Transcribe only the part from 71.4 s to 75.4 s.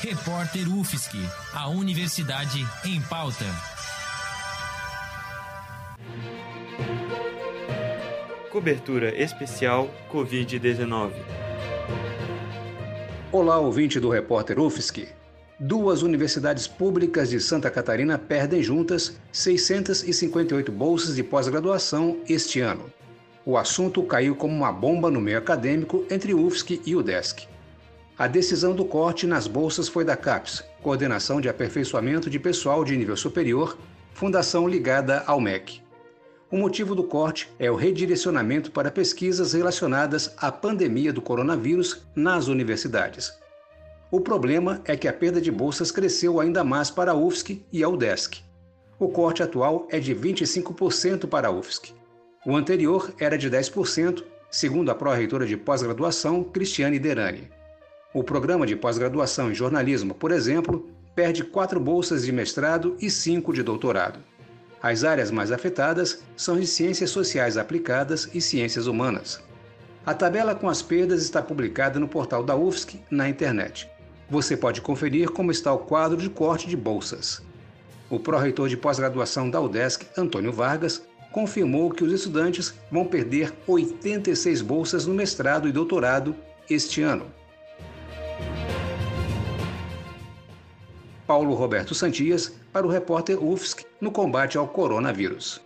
publicada no portal da UFSC na internet. Você pode conferir